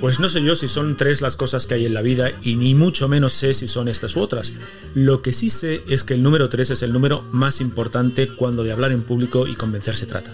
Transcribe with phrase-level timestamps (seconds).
[0.00, 2.56] Pues no sé yo si son tres las cosas que hay en la vida y
[2.56, 4.52] ni mucho menos sé si son estas u otras.
[4.94, 8.62] Lo que sí sé es que el número 3 es el número más importante cuando
[8.62, 10.32] de hablar en público y convencer se trata.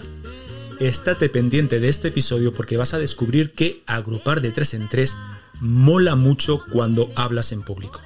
[0.79, 5.15] Estate pendiente de este episodio porque vas a descubrir que agrupar de tres en tres
[5.61, 8.01] mola mucho cuando hablas en público.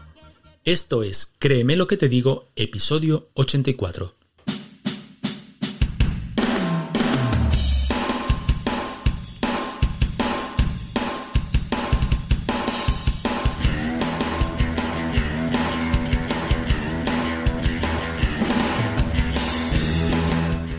[0.64, 4.17] Esto es Créeme lo que te digo, episodio 84.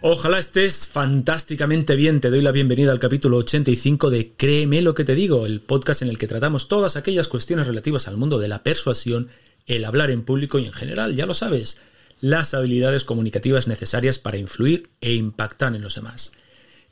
[0.00, 2.20] Ojalá estés fantásticamente bien.
[2.20, 6.02] Te doy la bienvenida al capítulo 85 de Créeme lo que te digo, el podcast
[6.02, 9.28] en el que tratamos todas aquellas cuestiones relativas al mundo de la persuasión,
[9.66, 11.80] el hablar en público y en general, ya lo sabes,
[12.20, 16.30] las habilidades comunicativas necesarias para influir e impactar en los demás.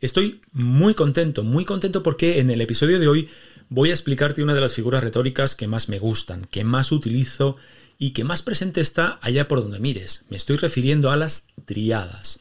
[0.01, 3.29] Estoy muy contento, muy contento porque en el episodio de hoy
[3.69, 7.57] voy a explicarte una de las figuras retóricas que más me gustan, que más utilizo
[8.01, 10.25] y que más presente está allá por donde mires.
[10.29, 12.41] Me estoy refiriendo a las triadas.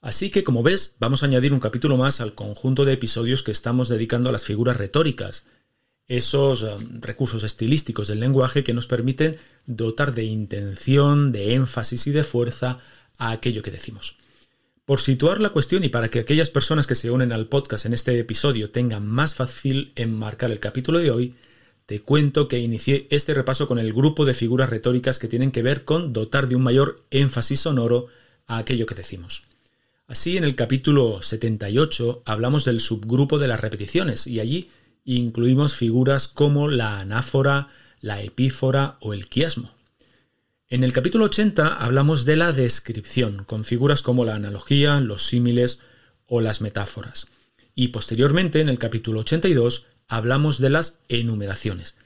[0.00, 3.50] Así que, como ves, vamos a añadir un capítulo más al conjunto de episodios que
[3.50, 5.46] estamos dedicando a las figuras retóricas,
[6.06, 12.12] esos eh, recursos estilísticos del lenguaje que nos permiten dotar de intención, de énfasis y
[12.12, 12.78] de fuerza
[13.18, 14.16] a aquello que decimos.
[14.84, 17.92] Por situar la cuestión y para que aquellas personas que se unen al podcast en
[17.92, 21.34] este episodio tengan más fácil enmarcar el capítulo de hoy,
[21.84, 25.62] te cuento que inicié este repaso con el grupo de figuras retóricas que tienen que
[25.62, 28.06] ver con dotar de un mayor énfasis sonoro
[28.46, 29.47] a aquello que decimos.
[30.08, 34.70] Así, en el capítulo 78 hablamos del subgrupo de las repeticiones y allí
[35.04, 37.68] incluimos figuras como la anáfora,
[38.00, 39.74] la epífora o el quiasmo.
[40.70, 45.82] En el capítulo 80 hablamos de la descripción, con figuras como la analogía, los símiles
[46.26, 47.28] o las metáforas.
[47.74, 51.96] Y posteriormente, en el capítulo 82, hablamos de las enumeraciones,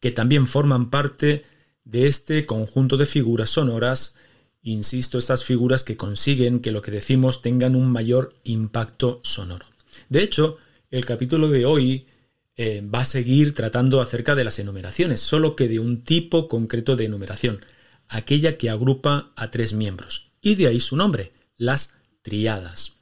[0.00, 1.44] que también forman parte
[1.84, 4.16] de este conjunto de figuras sonoras,
[4.62, 9.66] insisto, estas figuras que consiguen que lo que decimos tengan un mayor impacto sonoro.
[10.08, 10.58] De hecho,
[10.90, 12.06] el capítulo de hoy
[12.56, 16.96] eh, va a seguir tratando acerca de las enumeraciones, solo que de un tipo concreto
[16.96, 17.64] de enumeración,
[18.08, 22.94] aquella que agrupa a tres miembros, y de ahí su nombre, las triadas.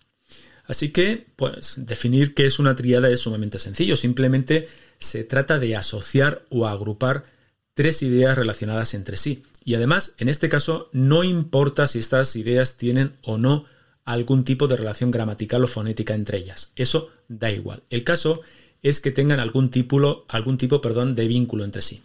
[0.67, 4.69] Así que, pues, definir qué es una triada es sumamente sencillo, simplemente
[4.99, 7.25] se trata de asociar o agrupar
[7.73, 9.43] tres ideas relacionadas entre sí.
[9.69, 13.67] Y además, en este caso, no importa si estas ideas tienen o no
[14.07, 16.73] algún tipo de relación gramatical o fonética entre ellas.
[16.75, 17.83] Eso da igual.
[17.91, 18.41] El caso
[18.83, 22.01] es que tengan algún tipo, algún tipo perdón, de vínculo entre sí.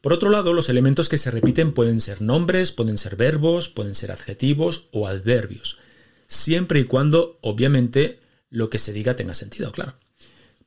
[0.00, 3.94] Por otro lado, los elementos que se repiten pueden ser nombres, pueden ser verbos, pueden
[3.94, 5.78] ser adjetivos o adverbios,
[6.26, 8.18] siempre y cuando, obviamente,
[8.50, 9.94] lo que se diga tenga sentido, claro.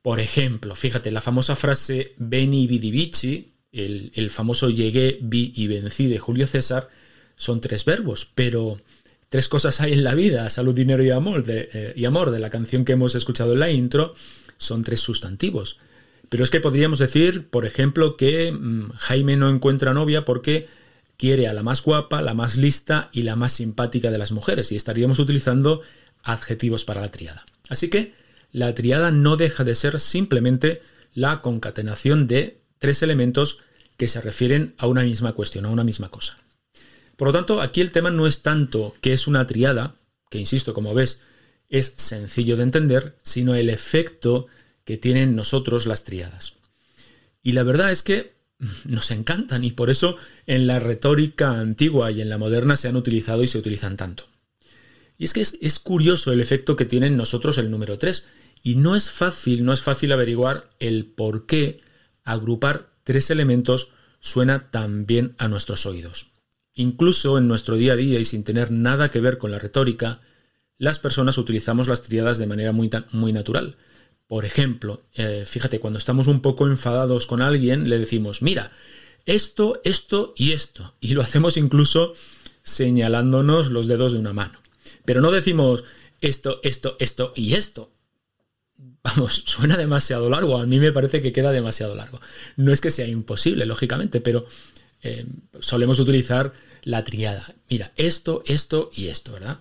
[0.00, 6.06] Por ejemplo, fíjate, la famosa frase Beni vidi vici, el, famoso llegué, vi y vencí
[6.06, 6.88] de Julio César,
[7.36, 8.80] son tres verbos, pero
[9.28, 12.38] tres cosas hay en la vida, salud, dinero y amor, de, eh, y amor, de
[12.38, 14.14] la canción que hemos escuchado en la intro,
[14.58, 15.78] son tres sustantivos.
[16.28, 20.66] Pero es que podríamos decir, por ejemplo, que mmm, Jaime no encuentra novia porque
[21.16, 24.72] quiere a la más guapa, la más lista y la más simpática de las mujeres,
[24.72, 25.82] y estaríamos utilizando
[26.22, 27.46] adjetivos para la triada.
[27.68, 28.12] Así que
[28.52, 30.82] la triada no deja de ser simplemente
[31.14, 33.60] la concatenación de tres elementos
[33.96, 36.38] que se refieren a una misma cuestión, a una misma cosa.
[37.16, 39.94] Por lo tanto, aquí el tema no es tanto que es una triada,
[40.30, 41.22] que insisto, como ves,
[41.68, 44.46] es sencillo de entender, sino el efecto
[44.84, 46.54] que tienen nosotros las triadas.
[47.42, 48.34] Y la verdad es que
[48.84, 52.96] nos encantan y por eso en la retórica antigua y en la moderna se han
[52.96, 54.24] utilizado y se utilizan tanto.
[55.18, 58.28] Y es que es, curioso el efecto que tiene en nosotros el número 3
[58.62, 61.80] y no es fácil, no es fácil averiguar el por qué
[62.26, 66.32] agrupar tres elementos suena tan bien a nuestros oídos.
[66.74, 70.20] Incluso en nuestro día a día y sin tener nada que ver con la retórica,
[70.76, 73.76] las personas utilizamos las triadas de manera muy, muy natural.
[74.26, 78.72] Por ejemplo, eh, fíjate, cuando estamos un poco enfadados con alguien, le decimos, mira,
[79.24, 80.94] esto, esto y esto.
[81.00, 82.14] Y lo hacemos incluso
[82.62, 84.58] señalándonos los dedos de una mano.
[85.04, 85.84] Pero no decimos
[86.20, 87.90] esto, esto, esto y esto.
[89.02, 90.58] Vamos, suena demasiado largo.
[90.58, 92.20] A mí me parece que queda demasiado largo.
[92.56, 94.46] No es que sea imposible, lógicamente, pero
[95.02, 95.26] eh,
[95.60, 96.52] solemos utilizar
[96.82, 97.54] la triada.
[97.68, 99.60] Mira, esto, esto y esto, ¿verdad?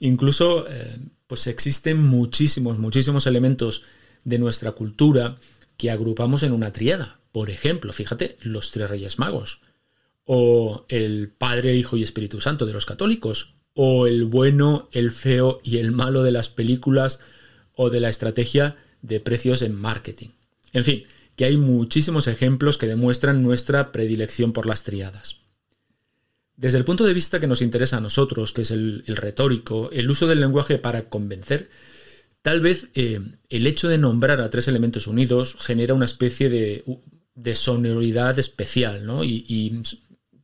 [0.00, 3.82] Incluso, eh, pues existen muchísimos, muchísimos elementos
[4.24, 5.36] de nuestra cultura
[5.76, 7.18] que agrupamos en una triada.
[7.32, 9.60] Por ejemplo, fíjate, los tres reyes magos,
[10.24, 15.60] o el Padre, Hijo y Espíritu Santo de los católicos, o el bueno, el feo
[15.62, 17.20] y el malo de las películas
[17.76, 20.30] o de la estrategia de precios en marketing.
[20.72, 21.04] En fin,
[21.36, 25.42] que hay muchísimos ejemplos que demuestran nuestra predilección por las triadas.
[26.56, 30.10] Desde el punto de vista que nos interesa a nosotros, que es el, retórico, el
[30.10, 31.68] uso del lenguaje para convencer,
[32.40, 33.20] tal vez eh,
[33.50, 36.84] el hecho de nombrar a tres elementos unidos genera una especie de,
[37.34, 39.22] de sonoridad especial, ¿no?
[39.22, 39.82] Y, y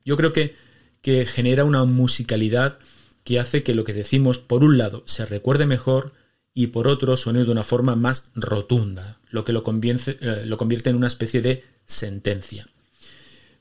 [0.04, 0.54] yo creo que,
[1.00, 2.78] que genera una musicalidad
[3.24, 6.12] que hace que lo que decimos, por un lado, se recuerde mejor
[6.54, 10.58] y por otro, suene de una forma más rotunda, lo que lo convierte, eh, lo
[10.58, 12.66] convierte en una especie de sentencia.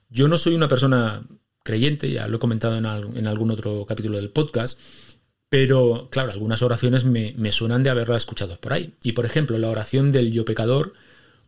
[0.09, 1.23] Yo no soy una persona
[1.63, 2.85] creyente, ya lo he comentado en,
[3.27, 4.79] algún otro capítulo del podcast,
[5.47, 8.93] pero claro, algunas oraciones me, me, suenan de haberla escuchado por ahí.
[9.03, 10.93] Y por ejemplo, la oración del yo pecador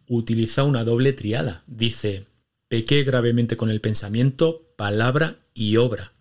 [0.08, 1.64] utiliza una doble triada.
[1.68, 2.26] Dice,
[2.70, 6.13] pequé gravemente con el pensamiento, palabra y obra.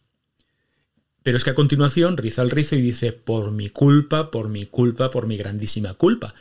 [1.23, 4.67] Pero es que a continuación riza el rizo y dice, por mi culpa, por mi
[4.67, 6.35] culpa, por mi grandísima culpa.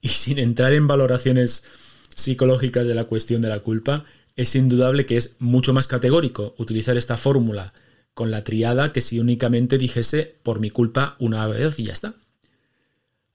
[0.00, 1.64] Y sin entrar en valoraciones
[2.14, 4.04] psicológicas de la cuestión de la culpa,
[4.36, 7.72] es indudable que es mucho más categórico utilizar esta fórmula
[8.14, 12.14] con la triada que si únicamente dijese por mi culpa una vez y ya está.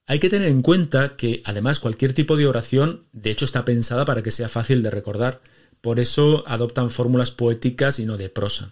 [0.07, 4.05] Hay que tener en cuenta que además cualquier tipo de oración de hecho está pensada
[4.05, 5.41] para que sea fácil de recordar,
[5.81, 8.71] por eso adoptan fórmulas poéticas y no de prosa.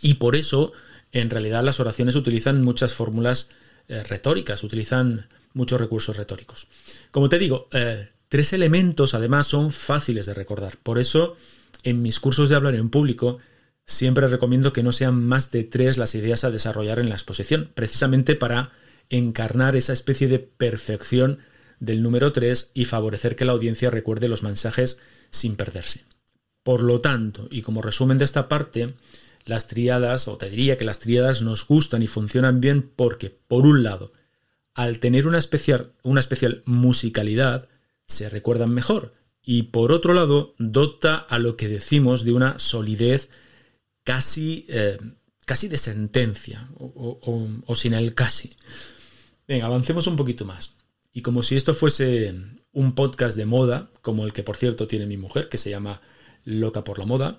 [0.00, 0.72] Y por eso
[1.12, 3.50] en realidad las oraciones utilizan muchas fórmulas
[3.88, 6.66] eh, retóricas, utilizan muchos recursos retóricos.
[7.10, 10.78] Como te digo, eh, Tres elementos además son fáciles de recordar.
[10.82, 11.36] Por eso,
[11.82, 13.36] en mis cursos de hablar en público,
[13.84, 17.70] siempre recomiendo que no sean más de tres las ideas a desarrollar en la exposición,
[17.74, 18.72] precisamente para
[19.10, 21.40] encarnar esa especie de perfección
[21.78, 26.06] del número 3 y favorecer que la audiencia recuerde los mensajes sin perderse.
[26.62, 28.94] Por lo tanto, y como resumen de esta parte,
[29.44, 33.66] las triadas, o te diría que las triadas nos gustan y funcionan bien porque, por
[33.66, 34.12] un lado,
[34.74, 37.68] al tener una especial, una especial musicalidad,
[38.06, 43.30] se recuerdan mejor y por otro lado dota a lo que decimos de una solidez
[44.04, 44.98] casi, eh,
[45.44, 47.18] casi de sentencia o,
[47.66, 48.56] o, sin el casi.
[49.48, 50.76] Venga, avancemos un poquito más.
[51.12, 52.34] Y como si esto fuese
[52.72, 56.00] un podcast de moda, como el que por cierto tiene mi mujer, que se llama
[56.44, 57.36] Loca por la Moda,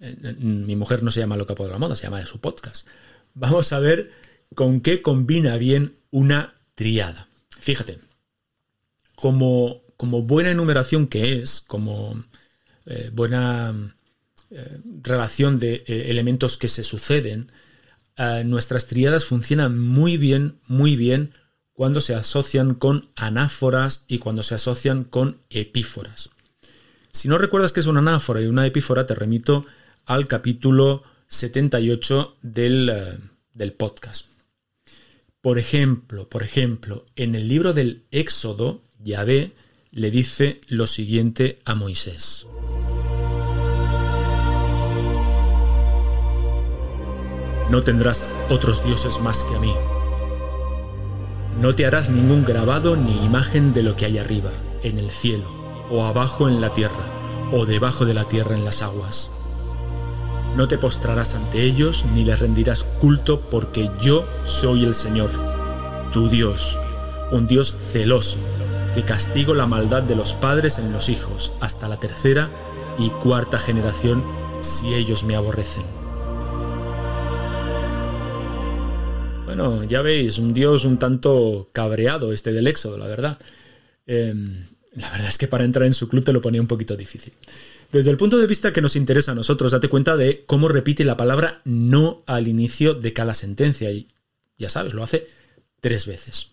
[0.00, 2.86] mi mujer no se llama Loca por la Moda, se llama de su podcast.
[3.34, 4.10] Vamos a ver
[4.54, 7.28] con qué combina bien una triada.
[7.58, 7.98] Fíjate,
[9.14, 12.24] como buena enumeración que es, como
[12.86, 13.94] eh, buena
[14.50, 17.50] eh, relación de eh, elementos que se suceden,
[18.44, 21.32] nuestras triadas funcionan muy bien, muy bien
[21.72, 26.28] cuando se asocian con anáforas y cuando se asocian con epíforas.
[27.12, 29.64] Si no recuerdas que es una anáfora y una epífora, te remito
[30.10, 33.18] al capítulo 78 del, eh,
[33.54, 34.26] del podcast.
[35.40, 39.52] Por ejemplo, por ejemplo, en el libro del Éxodo, Yahvé
[39.92, 42.48] le dice lo siguiente a Moisés.
[47.70, 49.72] No tendrás otros dioses más que a mí.
[51.60, 54.50] No te harás ningún grabado ni imagen de lo que hay arriba,
[54.82, 55.48] en el cielo,
[55.88, 59.30] o abajo en la tierra, o debajo de la tierra en las aguas.
[60.56, 65.30] No te postrarás ante ellos ni les rendirás culto porque yo soy el Señor,
[66.12, 66.78] tu Dios,
[67.30, 68.38] un Dios celoso,
[68.94, 72.50] que castigo la maldad de los padres en los hijos hasta la tercera
[72.98, 74.24] y cuarta generación
[74.60, 75.84] si ellos me aborrecen.
[79.46, 83.38] Bueno, ya veis, un dios un tanto cabreado este del Éxodo, la verdad.
[84.06, 86.96] Em, la verdad es que para entrar en su club te lo ponía un poquito
[86.96, 87.32] difícil.
[87.92, 91.04] Desde el punto de vista que nos interesa a nosotros, date cuenta de cómo repite
[91.04, 93.90] la palabra no al inicio de cada sentencia.
[93.90, 94.08] Y
[94.58, 95.26] ya sabes, lo hace
[95.80, 96.52] tres veces.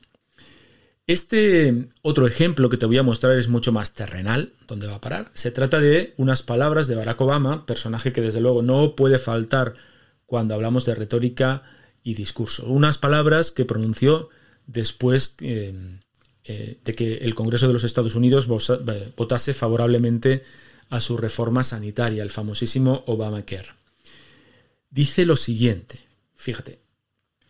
[1.05, 5.01] Este otro ejemplo que te voy a mostrar es mucho más terrenal, donde va a
[5.01, 5.31] parar.
[5.35, 9.75] Se trata de unas palabras de Barack Obama, personaje que desde luego no puede faltar
[10.25, 11.63] cuando hablamos de retórica
[12.03, 12.65] y discurso.
[12.65, 14.29] Unas palabras que pronunció
[14.65, 15.99] después eh,
[16.49, 20.43] eh, de que el Congreso de los Estados Unidos votase favorablemente
[20.89, 23.67] a su reforma sanitaria, el famosísimo Obamacare.
[24.89, 25.99] Dice lo siguiente,
[26.35, 26.79] fíjate,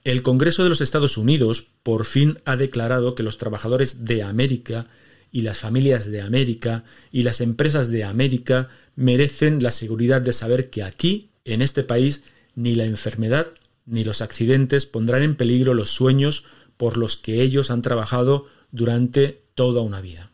[0.03, 4.87] el Congreso de los Estados Unidos por fin ha declarado que los trabajadores de América
[5.31, 10.71] y las familias de América y las empresas de América merecen la seguridad de saber
[10.71, 12.23] que aquí, en este país,
[12.55, 13.47] ni la enfermedad
[13.85, 16.45] ni los accidentes pondrán en peligro los sueños
[16.77, 20.31] por los que ellos han trabajado durante toda una vida.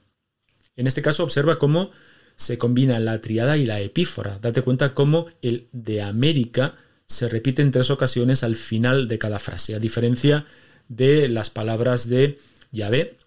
[0.75, 1.91] En este caso observa cómo
[2.35, 4.39] se combina la triada y la epífora.
[4.39, 6.75] Date cuenta cómo el de América
[7.05, 10.45] se repite en tres ocasiones al final de cada frase, a diferencia
[10.87, 12.39] de las palabras de
[12.71, 13.17] Yahvé,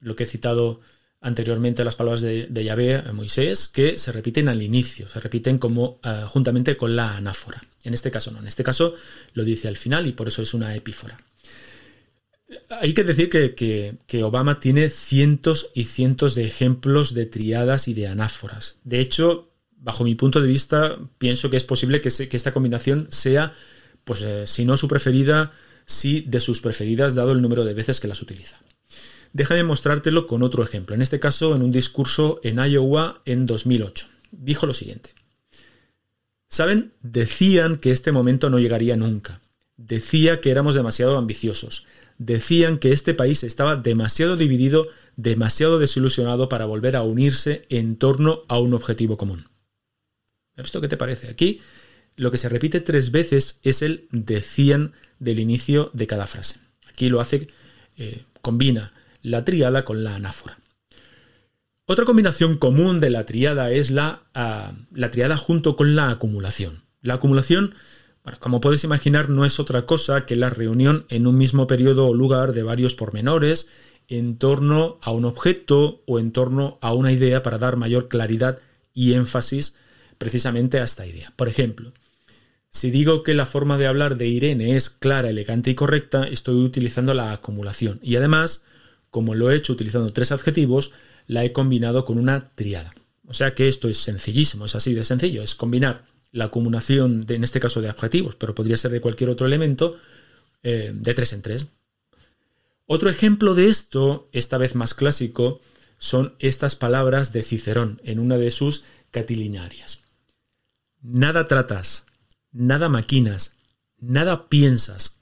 [0.00, 0.80] lo que he citado
[1.20, 5.98] anteriormente las palabras de, Yahvé a Moisés, que se repiten al inicio, se repiten como
[6.04, 7.62] eh, juntamente con la anáfora.
[7.82, 8.94] En este caso no, en este caso
[9.32, 11.18] lo dice al final y por eso es una epífora.
[12.80, 18.08] Hay que decir que, Obama tiene cientos y cientos de ejemplos de triadas y de
[18.08, 18.78] anáforas.
[18.84, 23.52] De hecho, bajo mi punto de vista, pienso que es posible que, esta combinación sea,
[24.04, 25.52] pues eh, si no su preferida,
[25.86, 28.60] sí de sus preferidas, dado el número de veces que las utiliza.
[29.32, 34.06] Déjame mostrártelo con otro ejemplo, en este caso en un discurso en Iowa en 2008.
[34.30, 35.10] Dijo lo siguiente.
[36.48, 36.92] ¿Saben?
[37.02, 39.40] Decían que este momento no llegaría nunca.
[39.76, 41.86] Decía que éramos demasiado ambiciosos.
[42.24, 48.40] Decían que este país estaba demasiado dividido, demasiado desilusionado para volver a unirse en torno
[48.48, 49.50] a un objetivo común.
[50.56, 51.28] ¿Esto qué te parece?
[51.28, 51.60] Aquí
[52.16, 56.60] lo que se repite tres veces es el decían del inicio de cada frase.
[56.88, 57.48] Aquí lo hace,
[57.98, 60.58] eh, combina la triada con la anáfora.
[61.84, 66.84] Otra combinación común de la triada es la, ah, la triada junto con la acumulación.
[67.02, 67.74] La acumulación,
[68.24, 72.06] bueno, como puedes imaginar, no es otra cosa que la reunión en un mismo periodo
[72.06, 73.68] o lugar de varios pormenores
[74.08, 78.58] en torno a un objeto o en torno a una idea para dar mayor claridad
[78.94, 79.76] y énfasis
[80.16, 81.34] precisamente a esta idea.
[81.36, 81.92] Por ejemplo,
[82.70, 86.56] si digo que la forma de hablar de Irene es clara, elegante y correcta, estoy
[86.56, 88.00] utilizando la acumulación.
[88.02, 88.64] Y además,
[89.10, 90.92] como lo he hecho utilizando tres adjetivos,
[91.26, 92.94] la he combinado con una triada.
[93.26, 97.44] O sea que esto es sencillísimo, es así de sencillo, es combinar la acumulación, en
[97.44, 99.96] este caso de adjetivos, pero podría ser de cualquier otro elemento,
[100.64, 101.68] eh, de tres en tres.
[102.86, 105.60] Otro ejemplo de esto, esta vez más clásico,
[105.96, 110.02] son estas palabras de Cicerón en una de sus catilinarias.
[111.02, 112.04] Nada tratas,
[112.50, 113.58] nada maquinas,
[114.00, 115.20] nada piensas,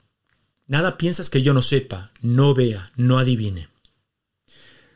[0.65, 3.69] nada piensas que yo no sepa, no vea, no adivine.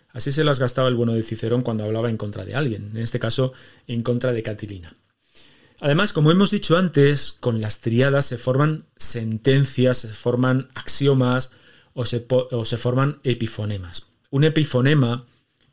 [0.10, 3.04] Así se las gastaba el bueno de Cicerón cuando hablaba en contra de alguien, en
[3.04, 3.54] este caso
[3.86, 4.96] en contra de Catilina.
[5.80, 11.52] Además, como hemos dicho antes, con las triadas se forman sentencias, se forman axiomas
[11.94, 12.20] o se,
[12.78, 14.08] forman epifonemas.
[14.30, 15.26] Un epifonema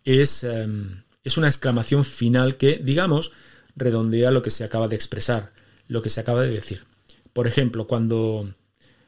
[0.05, 3.33] es, em, es una exclamación final que, digamos,
[3.77, 5.53] redondea lo que se acaba de expresar,
[5.89, 6.85] lo que se acaba de decir.
[7.33, 8.55] Por ejemplo, cuando,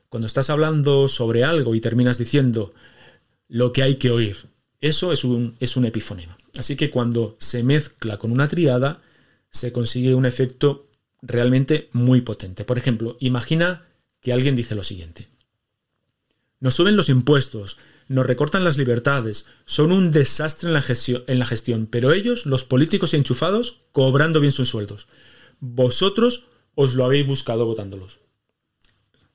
[0.08, 2.74] cuando estás hablando sobre algo y terminas diciendo
[3.48, 4.36] lo que hay que oír,
[4.80, 6.36] eso es un, es un epifonema.
[6.56, 9.00] Así que cuando se mezcla con una triada,
[9.50, 10.85] se consigue un efecto
[11.22, 12.64] realmente muy potente.
[12.64, 13.84] Por ejemplo, imagina
[14.20, 15.28] que alguien dice lo siguiente.
[16.60, 20.74] Nos suben los impuestos, nos recortan las libertades, son un desastre en
[21.38, 25.06] la, gestión, pero ellos, los políticos y enchufados, cobrando bien sus sueldos.
[25.60, 28.20] Vosotros os lo habéis buscado votándolos.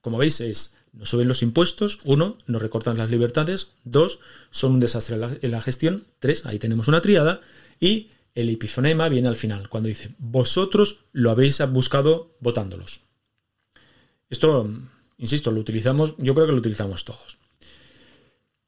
[0.02, 4.20] Como veis, es nos suben los impuestos, uno, nos recortan las libertades, dos,
[4.50, 7.40] son un desastre en la, en la gestión, tres, ahí tenemos una triada,
[7.80, 13.02] y el epifonema viene al final, cuando dice, vosotros lo habéis buscado votándolos.
[14.30, 14.70] Esto,
[15.18, 17.38] insisto, lo utilizamos, yo creo que lo utilizamos todos.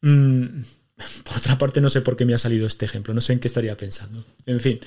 [0.02, 0.64] Mm,
[1.24, 3.40] por otra parte, no sé por qué me ha salido este ejemplo, no sé en
[3.40, 4.26] qué estaría pensando.
[4.46, 4.80] En fin,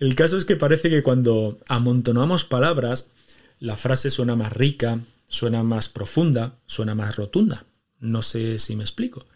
[0.00, 3.12] el caso es que parece que cuando amontonamos palabras,
[3.60, 7.64] la frase suena más rica, suena más profunda, suena más rotunda.
[8.00, 9.26] No sé si me explico.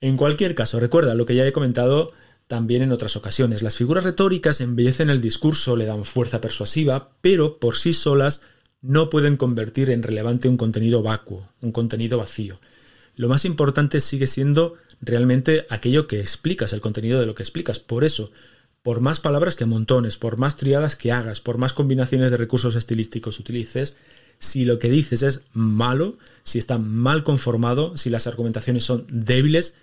[0.00, 2.12] En cualquier caso, recuerda lo que ya he comentado
[2.48, 3.62] también en otras ocasiones.
[3.62, 8.40] Las figuras retóricas embellecen el discurso, le dan fuerza persuasiva, pero por sí solas
[8.80, 12.58] no pueden convertir en relevante un contenido vacuo, un contenido vacío.
[13.16, 17.80] Lo más importante sigue siendo realmente aquello que explicas, el contenido de lo que explicas.
[17.80, 18.30] Por eso,
[18.82, 22.76] por más palabras que montones, por más triadas que hagas, por más combinaciones de recursos
[22.76, 23.96] estilísticos utilices,
[24.38, 29.74] si lo que dices es malo, si está mal conformado, si las argumentaciones son débiles,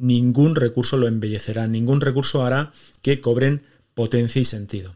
[0.00, 3.62] ningún recurso lo embellecerá, ningún recurso hará que cobren
[3.94, 4.94] potencia y sentido.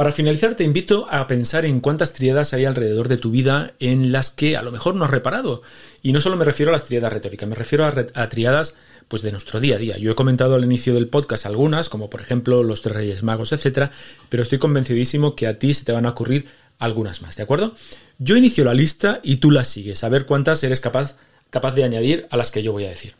[0.00, 4.12] Para finalizar, te invito a pensar en cuántas triadas hay alrededor de tu vida en
[4.12, 5.60] las que a lo mejor no has reparado.
[6.00, 8.76] Y no solo me refiero a las triadas retóricas, me refiero a, a triadas
[9.08, 9.98] pues, de nuestro día a día.
[9.98, 13.52] Yo he comentado al inicio del podcast algunas, como por ejemplo los tres Reyes Magos,
[13.52, 13.90] etc.
[14.30, 16.46] Pero estoy convencidísimo que a ti se te van a ocurrir
[16.78, 17.74] algunas más, ¿de acuerdo?
[18.18, 21.16] Yo inicio la lista y tú la sigues, a ver cuántas eres capaz,
[21.50, 23.19] capaz de añadir a las que yo voy a decir.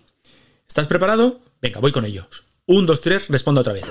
[0.71, 1.41] ¿Estás preparado?
[1.61, 2.45] Venga, voy con ellos.
[2.65, 3.91] Un, dos, tres, respondo otra vez.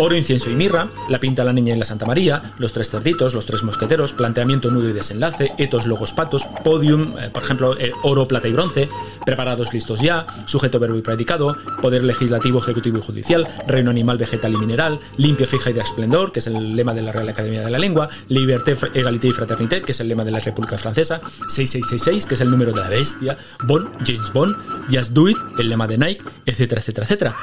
[0.00, 3.34] Oro, incienso y mirra, la pinta la niña en la Santa María, los tres cerditos,
[3.34, 7.90] los tres mosqueteros, planteamiento, nudo y desenlace, etos, logos, patos, podium, eh, por ejemplo, eh,
[8.04, 8.88] oro, plata y bronce,
[9.26, 14.54] preparados, listos ya, sujeto, verbo y predicado, poder legislativo, ejecutivo y judicial, reino animal, vegetal
[14.54, 17.62] y mineral, limpio, fija y de esplendor, que es el lema de la Real Academia
[17.62, 21.20] de la Lengua, liberté, égalité y fraternité, que es el lema de la República Francesa,
[21.48, 24.54] 6666, que es el número de la bestia, Bond, James Bond,
[24.92, 27.36] Just Do It, el lema de Nike, etcétera, etcétera, etcétera.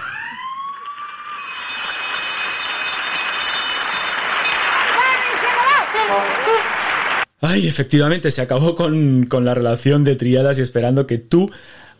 [7.41, 11.51] Ay, efectivamente, se acabó con, con, la relación de triadas y esperando que tú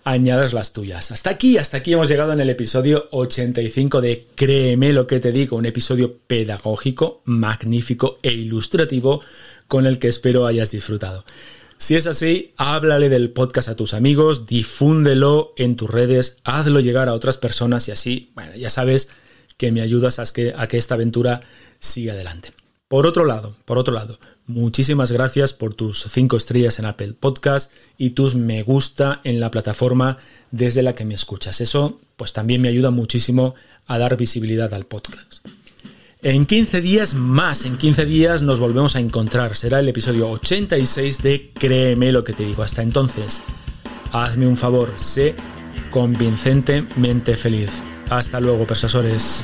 [0.06, 1.12] añadas las tuyas.
[1.12, 5.32] Hasta aquí, hasta aquí hemos llegado en el episodio 85 de Créeme lo que te
[5.32, 9.22] digo, un episodio pedagógico, magnífico e ilustrativo
[9.68, 11.26] con el que espero hayas disfrutado.
[11.78, 17.10] Si es así, háblale del podcast a tus amigos, difúndelo en tus redes, hazlo llegar
[17.10, 19.10] a otras personas y así, bueno, ya sabes
[19.58, 21.42] que me ayudas a que, a que esta aventura
[21.80, 22.54] siga adelante.
[22.88, 27.72] Por otro lado, por otro lado, muchísimas gracias por tus 5 estrellas en Apple Podcast
[27.98, 30.18] y tus me gusta en la plataforma
[30.52, 31.62] desde la que me escuchas.
[31.62, 33.56] Eso pues también me ayuda muchísimo
[33.88, 35.48] a dar visibilidad al podcast.
[36.22, 39.56] En 15 días más, en 15 días nos volvemos a encontrar.
[39.56, 42.62] Será el episodio 86 de Créeme lo que te digo.
[42.62, 43.42] Hasta entonces,
[44.12, 45.34] hazme un favor, sé
[45.90, 47.72] convincentemente feliz.
[48.12, 49.44] Hasta luego, persasores.